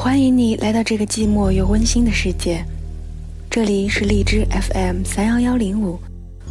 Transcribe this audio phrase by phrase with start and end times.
[0.00, 2.64] 欢迎你来到这个寂寞又温馨的世界，
[3.50, 5.98] 这里是荔枝 FM 三幺幺零五，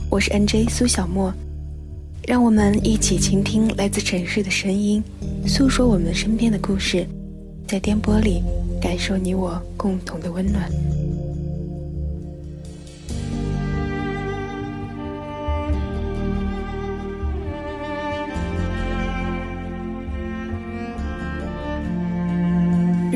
[0.10, 1.34] 我是 NJ 苏小莫，
[2.28, 5.02] 让我们一起倾听来自城市的声音，
[5.48, 7.08] 诉说我们身边的故事，
[7.66, 8.44] 在颠簸里
[8.82, 10.70] 感受你我共同的温暖。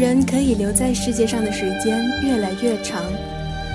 [0.01, 3.05] 人可以留在世界上的时间越来越长，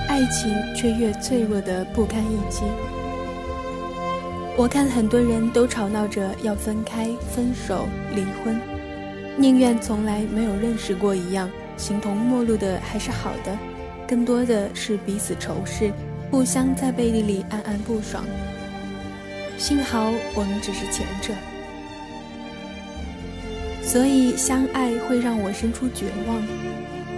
[0.09, 2.63] 爱情却越脆弱的不堪一击。
[4.57, 8.59] 我看很多人都吵闹着要分开、分手、离婚，
[9.37, 13.57] 宁愿从来没有认识过一样，形同陌路的还是好的，
[14.05, 15.93] 更多的是彼此仇视，
[16.29, 18.25] 互相在背地里暗暗不爽。
[19.57, 21.33] 幸好我们只是前者。
[23.87, 26.43] 所以，相爱会让我生出绝望，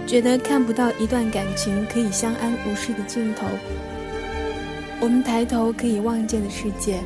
[0.06, 3.44] 觉得看不到一段感情可以相安无事的尽头。
[5.00, 7.00] 我们抬头可以望见的世界，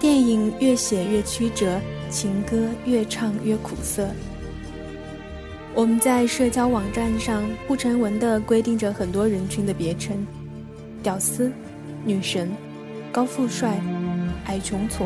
[0.00, 4.08] 电影越写越曲折，情歌越唱越苦涩。
[5.72, 10.26] 我们在社交网站上不成文地规定着很多人群的别称：
[11.00, 11.52] 屌丝、
[12.04, 12.50] 女神、
[13.12, 13.80] 高富帅、
[14.46, 15.04] 矮穷矬。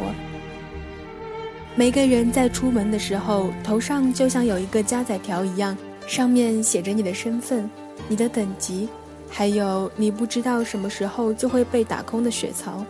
[1.77, 7.69] 每个人在出门的时候，头上就像有一个加载条一样，上面写着你的身份、
[8.06, 8.89] 你的等级，
[9.28, 12.84] 还有你不知道什么时候就会被打空的血槽。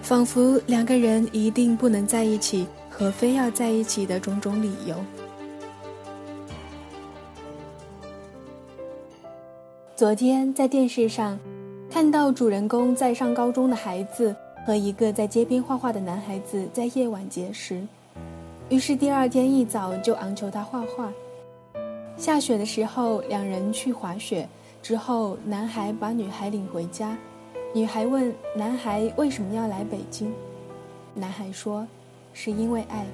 [0.00, 4.96] 仿佛两个人一定不能在一起和非要在一起的种种理由。
[9.94, 11.38] 昨天在电视上
[11.90, 14.34] 看到主人公在上高中的孩子。
[14.64, 17.86] 和一个在街边画画的男孩子在夜晚结识，
[18.70, 21.12] 于是第二天一早就昂求他画画。
[22.16, 24.48] 下雪的时候，两人去滑雪
[24.82, 27.14] 之后，男孩把女孩领回家，
[27.74, 30.32] 女孩问男孩为什么要来北京，
[31.12, 31.86] 男孩说，
[32.32, 33.04] 是因为爱。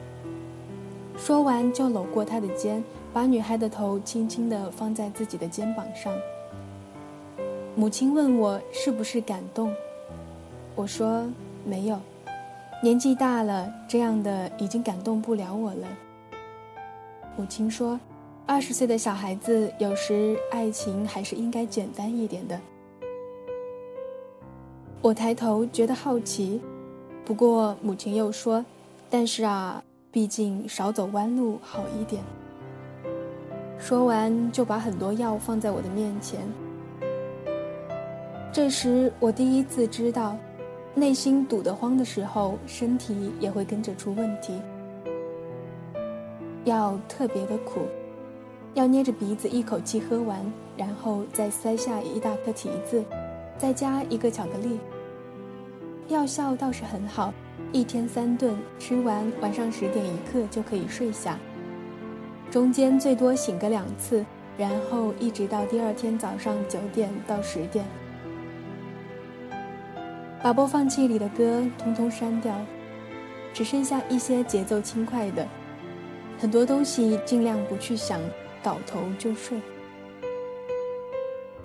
[1.17, 2.83] 说完就搂过她的肩，
[3.13, 6.13] 把女孩的头轻轻地放在自己的肩膀上。
[7.75, 9.75] 母亲问我是不是感动。
[10.77, 11.25] 我说
[11.65, 11.99] 没有，
[12.83, 15.87] 年纪大了，这样的已经感动不了我了。
[17.37, 17.99] 母亲说，
[18.47, 22.59] 二十岁的小孩子有时爱情还是应该简单一点的。
[25.03, 26.61] 我抬头觉得好奇，
[27.25, 28.65] 不过母亲又说，
[29.09, 32.23] 但是啊，毕竟少走弯路好一点。
[33.79, 36.41] 说完就把很多药放在我的面前。
[38.53, 40.37] 这时我第一次知道。
[40.95, 44.61] 内心堵得慌的时候，身体也会跟着出问题。
[46.65, 47.81] 药特别的苦，
[48.75, 50.41] 要捏着鼻子一口气喝完，
[50.77, 53.03] 然后再塞下一大颗提子，
[53.57, 54.79] 再加一个巧克力。
[56.09, 57.33] 药效倒是很好，
[57.73, 61.39] 一天三顿，吃完晚上十点一刻就可以睡下，
[62.51, 64.27] 中间最多醒个两次，
[64.59, 67.87] 然后一直到第二天早上九点到十点。
[70.43, 72.55] 把播放器里的歌通通删掉，
[73.53, 75.47] 只剩下一些节奏轻快的，
[76.39, 78.19] 很多东西尽量不去想，
[78.63, 79.61] 倒头就睡。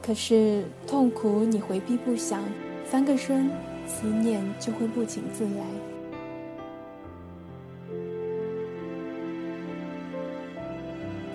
[0.02, 2.44] 可是痛苦你回避不想，
[2.84, 3.50] 翻个身，
[3.88, 5.64] 思念就会不请自来。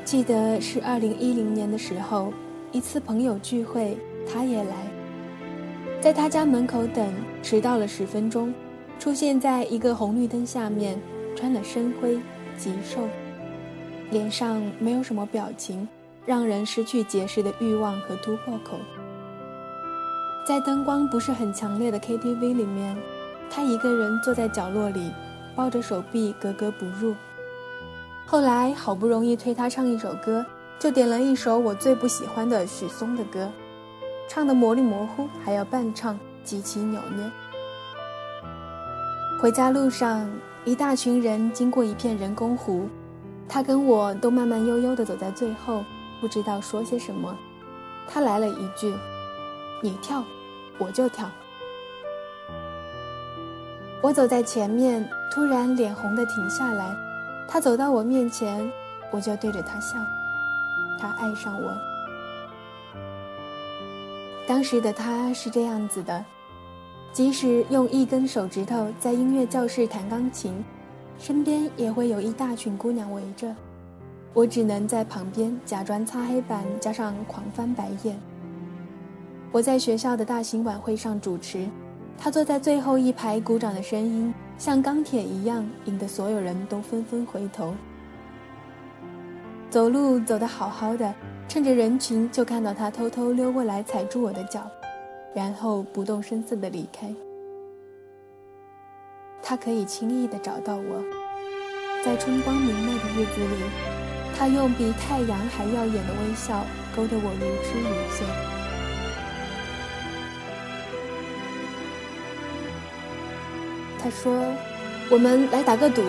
[0.05, 2.35] 记得是二零一零年的时候，
[2.71, 3.97] 一次朋友聚会，
[4.31, 4.90] 他也来。
[6.01, 7.13] 在他家门口等，
[7.43, 8.55] 迟到了十分钟，
[8.99, 10.99] 出现在一个红绿灯下面，
[11.37, 12.19] 穿了深灰，
[12.57, 13.07] 极瘦，
[14.11, 15.87] 脸上没有什么表情，
[16.25, 18.79] 让人失去解释的欲望和突破口。
[20.49, 22.97] 在灯光不是很强烈的 KTV 里面，
[23.51, 25.13] 他一个人坐在角落里，
[25.55, 27.15] 抱着手臂，格格不入。
[28.25, 30.47] 后来好不容易推他唱一首歌，
[30.79, 33.51] 就点了一首我最不喜欢的许嵩的歌。
[34.33, 37.29] 唱得模棱模糊，还要伴唱，极其扭捏。
[39.43, 40.31] 回家路上，
[40.65, 42.89] 一大群人经过一片人工湖，
[43.49, 45.83] 他跟我都慢慢悠悠地走在最后，
[46.21, 47.37] 不知道说些什么。
[48.07, 48.95] 他来了一句
[49.83, 50.23] ：“你跳，
[50.79, 51.29] 我就跳。”
[54.01, 56.95] 我走在前面，突然脸红的停下来。
[57.49, 58.71] 他走到我面前，
[59.11, 59.99] 我就对着他笑。
[61.01, 61.90] 他爱上我。
[64.51, 66.25] 当时的他是这样子的，
[67.13, 70.53] 即使用一根手指头在音乐教室弹钢琴，
[71.21, 73.55] 身边也会有一大群姑娘围着。
[74.35, 78.19] 我只能在旁边假装擦黑板，加上狂翻白眼。
[79.53, 81.69] 我在学校的大型晚会上主持，
[82.19, 87.73] 他坐在最后一排，鼓掌的声音像钢铁一样，引得所有人都纷纷回头。
[89.71, 91.15] 走路走得好好的，
[91.47, 94.69] 趁着人群就看到他偷偷溜过来踩住我的脚，
[95.33, 97.09] 然后不动声色地离开。
[99.41, 101.01] 他可以轻易地找到我，
[102.05, 103.63] 在春光明媚的日子里，
[104.37, 106.65] 他用比太阳还耀眼的微笑
[106.97, 108.27] 勾得我如痴如醉。
[114.03, 114.35] 他说
[115.13, 116.03] ：“我们来打个赌，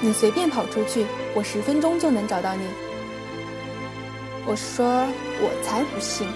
[0.00, 1.04] 你随便跑出去，
[1.34, 2.62] 我十分钟就能找到你。”
[4.46, 5.06] 我说
[5.40, 6.28] ：“我才不信！”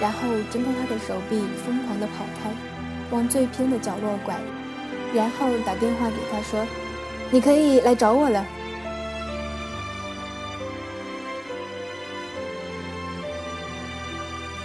[0.00, 0.20] 然后
[0.50, 2.50] 挣脱他的手臂，疯狂地跑开，
[3.10, 4.34] 往最偏的角落拐，
[5.14, 6.66] 然后打电话给他说
[7.30, 8.44] ：“你可以来找我了。”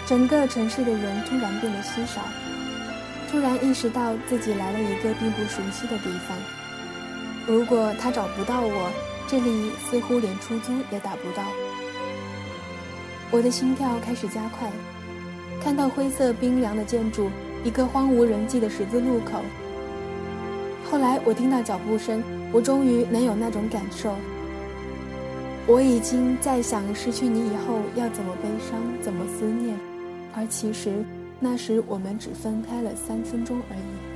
[0.05, 2.21] 整个城市的人突然变得稀少。
[3.31, 6.35] 突然意识到自己来了一个并不熟悉的地方。
[7.45, 8.91] 如果他找不到我，
[9.27, 11.43] 这里似乎连出租也打不到。
[13.31, 14.69] 我的心跳开始加快。
[15.61, 17.29] 看到灰色冰凉的建筑，
[17.63, 19.41] 一个荒无人迹的十字路口。
[20.89, 24.15] 后来我听到脚步声，我终于能有那种感受。
[25.67, 29.77] 我已经在想失去你以后要怎么悲伤，怎么思念，
[30.33, 31.03] 而其实。
[31.41, 34.08] 那时我们只分开了三分钟而已。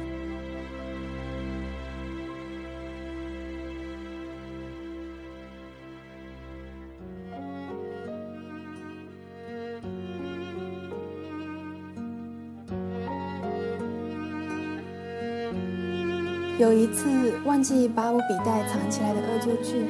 [16.64, 19.84] 有一次忘记把我笔袋藏起来的恶作剧，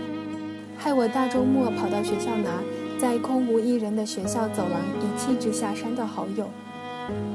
[0.75, 2.49] 害我大周末跑到学校拿，
[2.99, 6.49] 在空无一人的学校走廊一气之下删掉好友。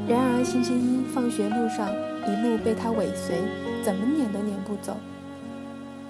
[0.08, 1.88] 然而星期一放学路上，
[2.26, 3.36] 一路被他尾随，
[3.84, 4.96] 怎么撵都撵不走。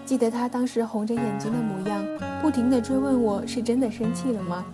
[0.06, 2.02] 记得他当时红着眼睛的模样，
[2.40, 4.64] 不停地追问我是真的生气了吗？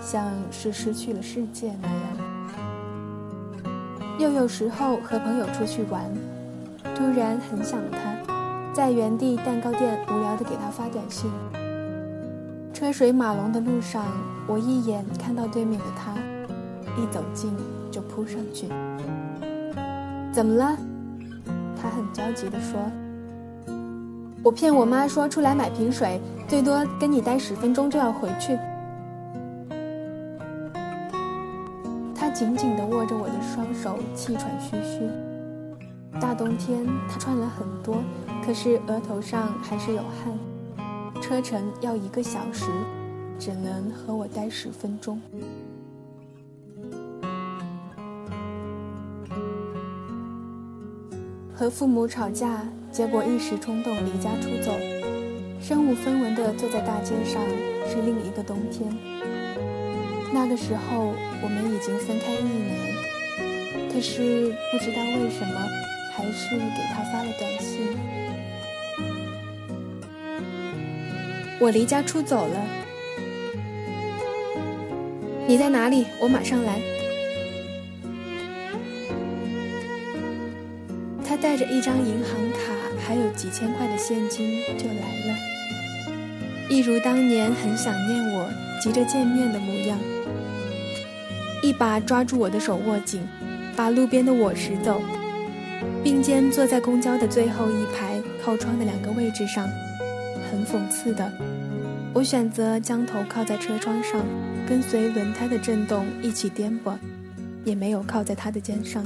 [0.00, 1.96] 像是失去了世界那样。
[4.18, 6.02] 又有时候和朋友出去玩，
[6.94, 7.98] 突然很想他，
[8.72, 11.30] 在原地蛋糕店无聊地给他发短信。
[12.72, 14.04] 车水马龙的路上，
[14.46, 16.12] 我一眼看到对面的他，
[17.00, 17.56] 一走近。
[17.94, 18.66] 就扑上去，
[20.32, 20.76] 怎么了？
[21.80, 22.80] 他很焦急地说
[24.42, 28.58] ：“我骗我妈说出来买瓶水，最多跟你待十分钟就要回去。”
[32.16, 35.08] 他紧紧地握着我的双手，气喘吁吁。
[36.20, 38.02] 大冬天，他穿了很多，
[38.44, 40.38] 可是额头上还是有汗。
[41.20, 42.66] 车程要一个小时，
[43.38, 45.20] 只能和我待十分钟。
[51.54, 54.72] 和父母吵架，结果一时冲动离家出走，
[55.60, 57.40] 身无分文的坐在大街上，
[57.88, 58.94] 是另一个冬天。
[60.32, 62.94] 那个时候我们已经分开一年，
[63.92, 65.54] 可是不知道为什么，
[66.32, 67.96] 还是给他发了短信。
[71.60, 72.66] 我离家出走了，
[75.46, 76.06] 你在哪里？
[76.20, 76.80] 我马上来。
[81.26, 82.72] 他带着一张银行卡，
[83.06, 84.94] 还有几千块的现金就来
[85.26, 85.36] 了，
[86.68, 88.48] 一如当年很想念我、
[88.80, 89.98] 急着见面的模样。
[91.62, 93.26] 一把抓住我的手握紧，
[93.74, 95.00] 把路边的我拾走，
[96.04, 99.66] 并肩坐在公交的最后一排靠窗的两个位置上。
[100.50, 101.32] 很讽刺的，
[102.12, 104.20] 我选择将头靠在车窗上，
[104.68, 106.94] 跟随轮胎的震动一起颠簸，
[107.64, 109.02] 也没有靠在他的肩上。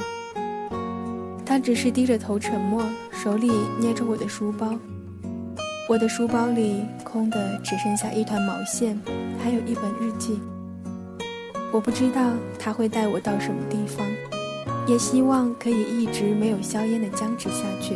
[1.47, 4.77] 他只是低着头沉默，手里捏着我的书包。
[5.89, 9.01] 我的书包里空的只剩下一团毛线，
[9.43, 10.39] 还有一本日记。
[11.73, 14.07] 我不知道他会带我到什么地方，
[14.89, 17.95] 也希望可以一直没有硝烟的僵持下去，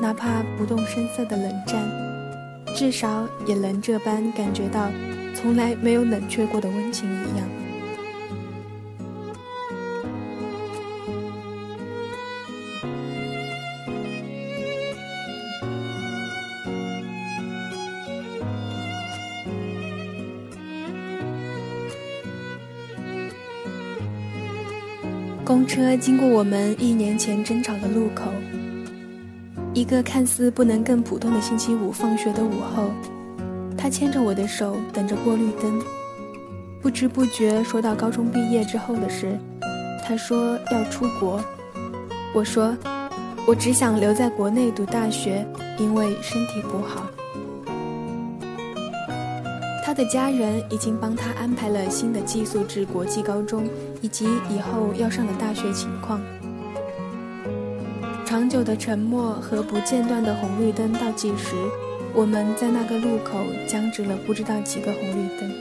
[0.00, 1.84] 哪怕不动声色的冷战，
[2.76, 4.88] 至少也能这般感觉到
[5.34, 7.59] 从来没有冷却过的温情一样。
[25.66, 28.24] 车经过我们一年前争吵的路口，
[29.72, 32.90] 一个看似不能更普通的星期五放学的午后，
[33.76, 35.80] 他牵着我的手，等着过绿灯。
[36.82, 39.38] 不知不觉说到高中毕业之后的事，
[40.04, 41.42] 他说要出国。
[42.32, 42.76] 我说，
[43.46, 45.46] 我只想留在国内读大学，
[45.78, 47.06] 因为身体不好。
[50.00, 53.68] 的家人已经帮他安排了新的寄宿制国际高中，
[54.00, 56.18] 以及以后要上的大学情况。
[58.24, 61.54] 长久的沉默和不间断的红绿灯倒计时，
[62.14, 65.52] 我们在那个路口僵直了不知道几个红绿灯。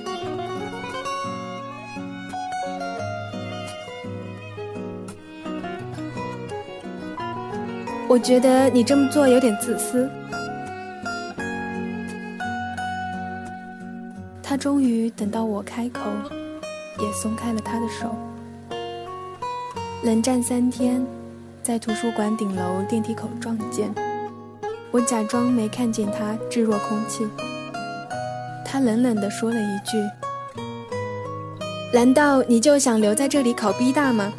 [8.08, 10.10] 我觉得你这么做有点自私。
[14.59, 16.01] 终于等到我开口，
[16.99, 18.13] 也松开了他的手。
[20.03, 21.01] 冷战三天，
[21.63, 23.89] 在图书馆顶楼电梯口撞见。
[24.91, 27.25] 我假装没看见他，置若空气。
[28.65, 29.97] 他冷冷地说了一句
[31.93, 34.33] ：“难道你就想留在这里考 B 大吗？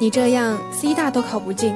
[0.00, 1.74] 你这样 C 大都考不进。”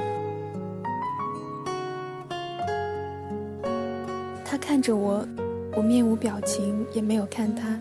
[4.46, 5.28] 他看着我。
[5.75, 7.79] 我面无表情，也没有看他。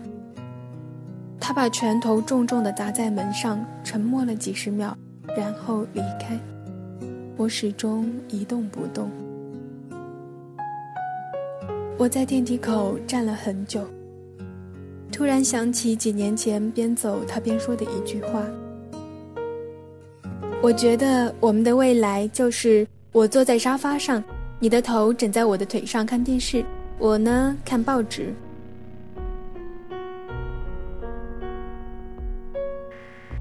[1.38, 4.96] 他把拳头重重地砸在门上，沉默了几十秒，
[5.36, 6.38] 然后离开。
[7.36, 9.10] 我始终一动不动。
[11.98, 13.86] 我在电梯口站了很久，
[15.12, 18.42] 突然想起几年前边走他边说的一句话
[20.62, 24.22] ：“我觉得我们的未来就是我坐在沙发上，
[24.58, 26.64] 你的头枕在我的腿上看电视。”
[27.02, 28.32] 我呢，看报纸，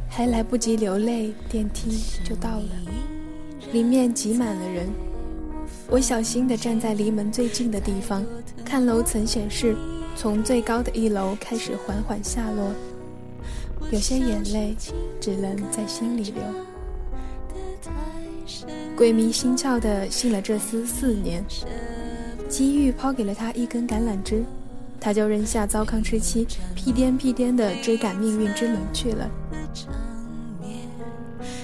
[0.10, 1.91] 还来不及流泪，电梯
[2.24, 2.70] 就到了，
[3.72, 4.89] 里面挤满了人。
[5.91, 8.25] 我小心地站在离门最近的地方，
[8.65, 9.75] 看楼层显示，
[10.15, 12.74] 从最高的一楼开始缓缓下落，
[13.91, 14.75] 有些眼泪
[15.20, 16.41] 只能在心里流。
[18.98, 21.46] 鬼迷心窍地信了这厮四年。
[22.51, 24.43] 机遇抛给了他一根橄榄枝，
[25.00, 29.31] 他就扔下糟糠之妻，屁颠屁颠地追赶命运之轮去了。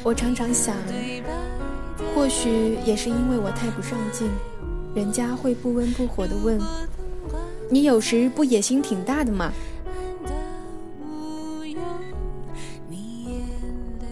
[0.01, 0.73] 我常常想，
[2.15, 4.29] 或许也是因为我太不上进，
[4.95, 6.57] 人家会不温不火地问
[7.69, 9.51] ：“你有时不野心挺大的吗？”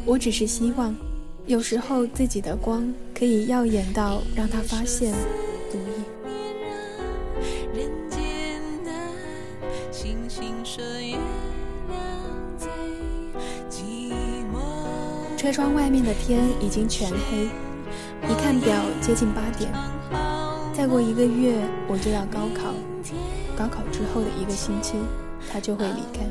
[0.05, 0.93] 我只是希望，
[1.45, 5.13] 有时候自己的光可以耀眼到让他发现，
[15.45, 17.47] 车窗外面的天已经全黑，
[18.27, 19.71] 一看表接近八点。
[20.73, 21.55] 再过一个月
[21.87, 22.73] 我就要高考，
[23.55, 24.95] 高考之后的一个星期，
[25.53, 26.25] 他就会离开。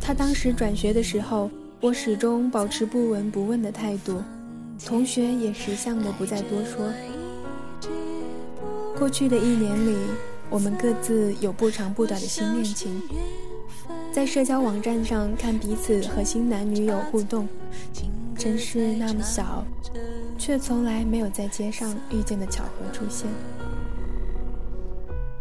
[0.00, 4.22] 他当时转学的时候，我始终保持不闻不问的态度，
[4.86, 6.92] 同学也识相的不再多说。
[8.96, 9.96] 过去的一年里，
[10.48, 13.02] 我们各自有不长不短的新恋情。
[14.12, 17.48] 在社交网站上看彼此和新男女友互动，
[18.36, 19.64] 真是那么小，
[20.36, 23.26] 却从来没有在街上遇见的巧合出现。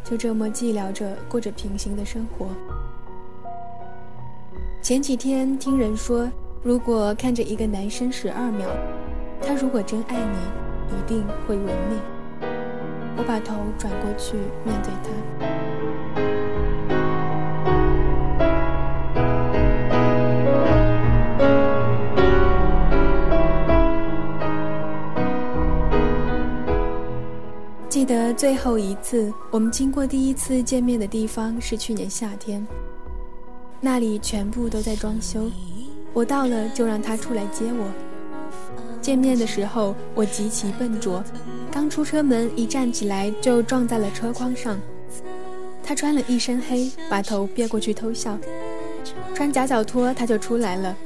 [0.06, 2.48] 就这么寂寥着过着平行的生活。
[4.82, 6.32] 前几天听人说，
[6.64, 8.70] 如果看着一个男生十二秒，
[9.42, 12.00] 他如果真爱你，一定会吻你。
[13.18, 15.81] 我把头转过去面对他。
[28.02, 32.66] 记得最后一次我们经过第一次见面的地方是去年夏天，
[33.80, 35.52] 那里全部都在装修，
[36.12, 37.86] 我到了就让他出来接我。
[39.04, 41.24] 见面的时候我极其笨拙，
[41.72, 44.80] 刚出车门一站起来就撞在了车筐上。
[45.84, 48.36] 他穿了一身黑，把头别过去偷笑，
[49.36, 50.98] 穿夹脚拖他就出来了。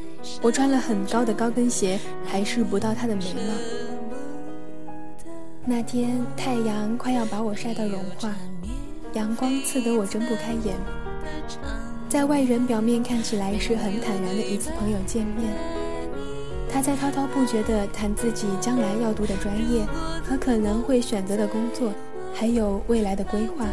[0.41, 3.84] 我穿了很高的高跟鞋，还是不到他的眉毛。
[5.67, 8.35] 那天太阳快要把我晒到融化，
[9.13, 10.75] 阳光刺得我睁不开眼。
[12.07, 15.51] 在外人表面看起来是很坦然的一次朋友见面，
[16.71, 19.83] 他在滔滔不绝地谈自己将来要读的专业
[20.23, 21.91] 和可能会选择的工作，
[22.31, 23.65] 还有未来的规划。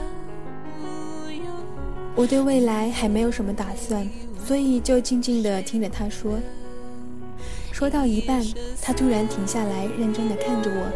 [2.14, 4.08] 我对未来还没有什么打算，
[4.46, 6.38] 所以就静静地听着他说。
[7.70, 8.42] 说到一半，
[8.80, 10.90] 他突然停下来，认真地看着我。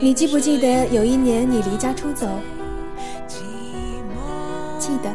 [0.00, 2.28] 你记不记得有一年你离家出走？
[4.78, 5.12] 记得。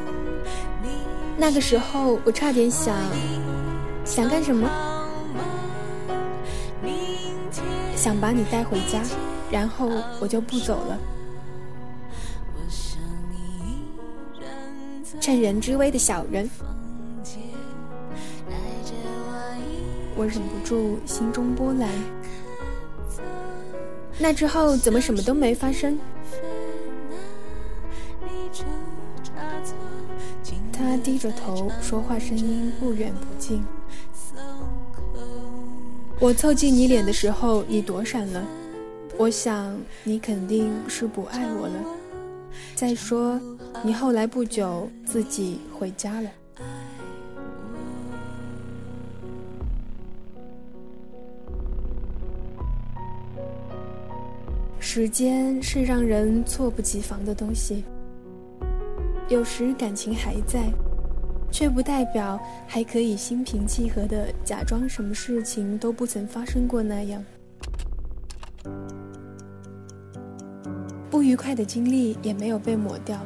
[1.38, 2.94] 那个时候我差点想，
[4.04, 4.70] 想干什么？
[7.96, 9.00] 想把你带回家，
[9.50, 11.00] 然后我就不走了。
[15.22, 16.50] 趁人之危的小人，
[20.18, 21.90] 我忍不住心中波澜。
[24.20, 25.98] 那之后怎么什么都没发生？
[30.76, 33.64] 他低着头，说话声音不远不近。
[36.20, 38.44] 我凑近你脸的时候，你躲闪了。
[39.18, 41.74] 我想你肯定是不爱我了。
[42.76, 43.40] 再说，
[43.84, 46.30] 你后来不久自己回家了。
[54.96, 57.84] 时间是让人猝不及防的东西。
[59.28, 60.72] 有时感情还在，
[61.52, 67.26] 却不代表还可以心平气和的假装什么事情都不曾发生过那样。
[71.10, 73.20] 不愉快的经历也没有被抹掉，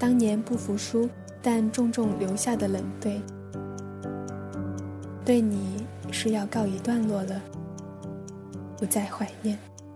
[0.00, 1.08] 当年不服输
[1.40, 3.20] 但重重留下的冷对，
[5.24, 7.40] 对你是要告一段落了，
[8.76, 9.56] 不再怀念。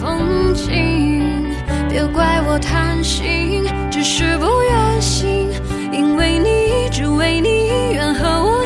[0.00, 1.44] 风景，
[1.88, 5.50] 别怪我贪心，只是不愿醒，
[5.92, 8.57] 因为你，只为你，愿和我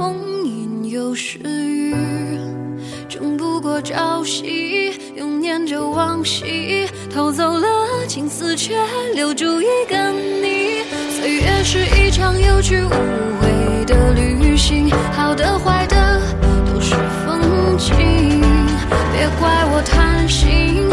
[0.00, 1.94] 风，阴有时雨，
[3.06, 7.68] 争不过朝夕，又念着往昔，偷走了
[8.08, 8.74] 青丝，却
[9.14, 10.84] 留住一个你。
[11.10, 16.18] 岁月是一场有去无回的旅行，好的坏的
[16.64, 16.94] 都是
[17.26, 18.40] 风景，
[19.12, 20.88] 别怪我贪心，